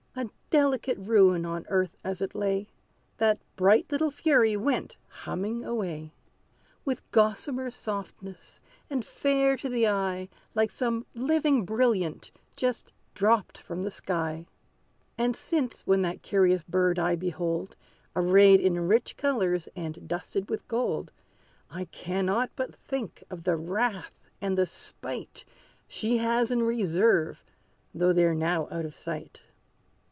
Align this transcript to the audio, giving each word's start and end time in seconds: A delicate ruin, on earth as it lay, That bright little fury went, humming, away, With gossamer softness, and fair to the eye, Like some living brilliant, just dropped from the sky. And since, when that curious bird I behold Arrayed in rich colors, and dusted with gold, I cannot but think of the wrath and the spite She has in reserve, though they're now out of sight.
A 0.53 0.57
delicate 0.61 0.97
ruin, 0.97 1.45
on 1.45 1.65
earth 1.69 1.95
as 2.03 2.21
it 2.21 2.35
lay, 2.35 2.67
That 3.19 3.39
bright 3.55 3.89
little 3.89 4.11
fury 4.11 4.57
went, 4.57 4.97
humming, 5.07 5.63
away, 5.63 6.11
With 6.83 7.09
gossamer 7.11 7.71
softness, 7.71 8.59
and 8.89 9.05
fair 9.05 9.55
to 9.55 9.69
the 9.69 9.87
eye, 9.87 10.27
Like 10.53 10.69
some 10.69 11.05
living 11.15 11.63
brilliant, 11.63 12.31
just 12.57 12.91
dropped 13.13 13.59
from 13.59 13.81
the 13.81 13.89
sky. 13.89 14.45
And 15.17 15.37
since, 15.37 15.87
when 15.87 16.01
that 16.01 16.21
curious 16.21 16.63
bird 16.63 16.99
I 16.99 17.15
behold 17.15 17.77
Arrayed 18.13 18.59
in 18.59 18.89
rich 18.89 19.15
colors, 19.15 19.69
and 19.73 20.05
dusted 20.05 20.49
with 20.49 20.67
gold, 20.67 21.13
I 21.69 21.85
cannot 21.85 22.49
but 22.57 22.75
think 22.75 23.23
of 23.29 23.45
the 23.45 23.55
wrath 23.55 24.19
and 24.41 24.57
the 24.57 24.65
spite 24.65 25.45
She 25.87 26.17
has 26.17 26.51
in 26.51 26.63
reserve, 26.63 27.41
though 27.95 28.11
they're 28.11 28.35
now 28.35 28.67
out 28.69 28.83
of 28.83 28.93
sight. 28.93 29.39